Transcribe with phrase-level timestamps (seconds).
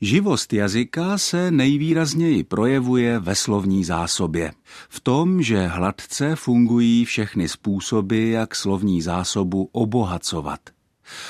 [0.00, 4.52] Živost jazyka se nejvýrazněji projevuje ve slovní zásobě.
[4.88, 10.60] V tom, že hladce fungují všechny způsoby, jak slovní zásobu obohacovat.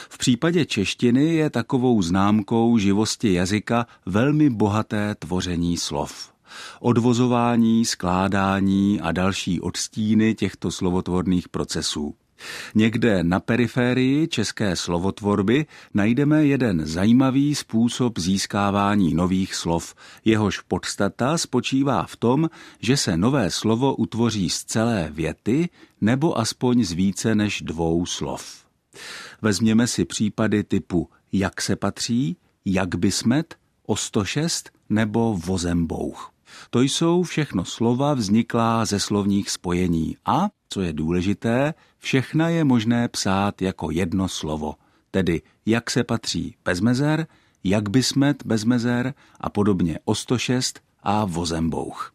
[0.08, 6.32] V případě češtiny je takovou známkou živosti jazyka velmi bohaté tvoření slov.
[6.80, 12.14] Odvozování, skládání a další odstíny těchto slovotvorných procesů.
[12.74, 19.94] Někde na periférii české slovotvorby najdeme jeden zajímavý způsob získávání nových slov.
[20.24, 25.68] Jehož podstata spočívá v tom, že se nové slovo utvoří z celé věty
[26.00, 28.64] nebo aspoň z více než dvou slov.
[29.42, 33.54] Vezměme si případy typu jak se patří, jak by smet,
[33.86, 36.32] o 106 nebo vozembouch.
[36.70, 43.08] To jsou všechno slova vzniklá ze slovních spojení a, co je důležité, všechna je možné
[43.08, 44.74] psát jako jedno slovo,
[45.10, 47.26] tedy jak se patří bez mezer,
[47.64, 52.12] jak by smet bez mezer a podobně o 106 a vozembouch.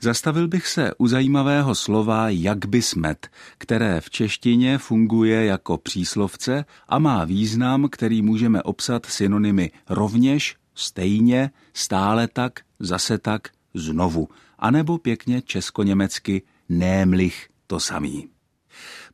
[0.00, 3.28] Zastavil bych se u zajímavého slova jak by smet,
[3.58, 11.50] které v češtině funguje jako příslovce a má význam, který můžeme obsat synonymy rovněž, stejně,
[11.74, 18.28] stále tak, zase tak, znovu, anebo pěkně česko-německy némlich to samý.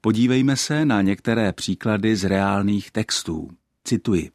[0.01, 3.51] Podívejme se na některé příklady z reálných textů.
[3.85, 4.31] Cituji.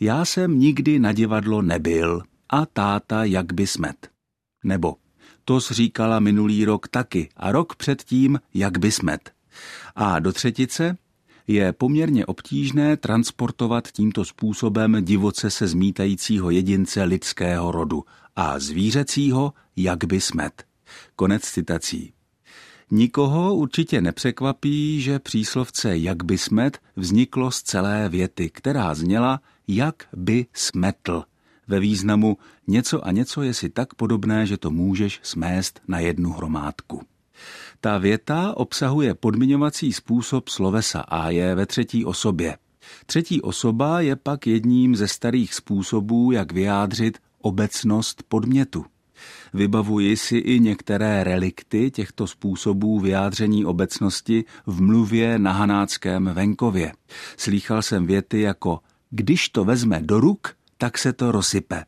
[0.00, 4.08] Já jsem nikdy na divadlo nebyl a táta jak by smet.
[4.64, 4.96] Nebo
[5.44, 9.32] to říkala minulý rok taky a rok předtím jak by smet.
[9.94, 10.96] A do třetice
[11.46, 18.04] je poměrně obtížné transportovat tímto způsobem divoce se zmítajícího jedince lidského rodu
[18.36, 20.64] a zvířecího jak by smet.
[21.16, 22.12] Konec citací.
[22.90, 30.08] Nikoho určitě nepřekvapí, že příslovce jak by smet vzniklo z celé věty, která zněla jak
[30.16, 31.22] by smetl.
[31.68, 36.32] Ve významu něco a něco je si tak podobné, že to můžeš smést na jednu
[36.32, 37.02] hromádku.
[37.84, 42.56] Ta věta obsahuje podmiňovací způsob slovesa a je ve třetí osobě.
[43.06, 48.84] Třetí osoba je pak jedním ze starých způsobů, jak vyjádřit obecnost podmětu.
[49.54, 56.92] Vybavuji si i některé relikty těchto způsobů vyjádření obecnosti v mluvě na hanáckém venkově.
[57.36, 58.78] Slýchal jsem věty jako
[59.10, 61.84] když to vezme do ruk, tak se to rozsype.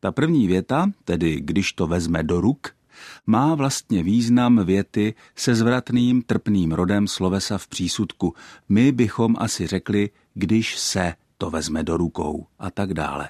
[0.00, 2.74] Ta první věta, tedy když to vezme do ruk,
[3.26, 8.34] má vlastně význam věty se zvratným trpným rodem slovesa v přísudku.
[8.68, 13.28] My bychom asi řekli, když se to vezme do rukou a tak dále.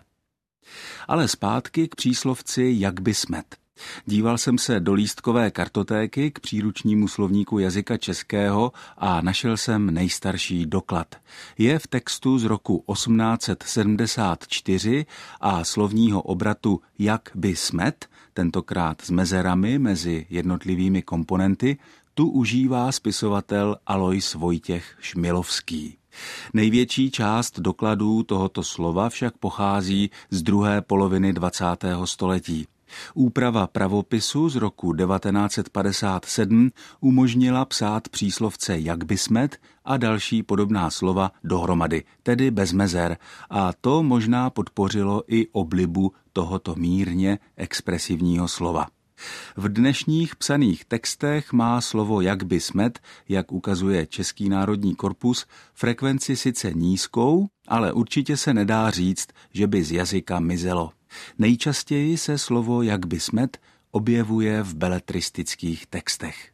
[1.08, 3.61] Ale zpátky k příslovci jak by smet.
[4.06, 10.66] Díval jsem se do lístkové kartotéky k příručnímu slovníku jazyka českého a našel jsem nejstarší
[10.66, 11.14] doklad.
[11.58, 15.06] Je v textu z roku 1874
[15.40, 21.78] a slovního obratu jak by smet, tentokrát s mezerami mezi jednotlivými komponenty,
[22.14, 25.96] tu užívá spisovatel Alois Vojtěch Šmilovský.
[26.54, 31.64] Největší část dokladů tohoto slova však pochází z druhé poloviny 20.
[32.04, 32.66] století.
[33.14, 36.70] Úprava pravopisu z roku 1957
[37.00, 43.16] umožnila psát příslovce jak by smet a další podobná slova dohromady, tedy bez mezer,
[43.50, 48.86] a to možná podpořilo i oblibu tohoto mírně expresivního slova.
[49.56, 52.98] V dnešních psaných textech má slovo jak by smet,
[53.28, 59.84] jak ukazuje Český národní korpus, frekvenci sice nízkou, ale určitě se nedá říct, že by
[59.84, 60.90] z jazyka mizelo.
[61.38, 63.58] Nejčastěji se slovo jak by smet
[63.90, 66.52] objevuje v beletristických textech.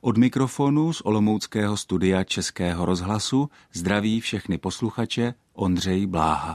[0.00, 6.52] Od mikrofonu z Olomouckého studia Českého rozhlasu zdraví všechny posluchače Ondřej Bláha.